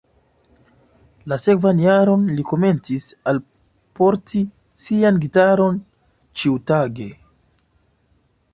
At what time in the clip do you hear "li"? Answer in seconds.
2.39-2.45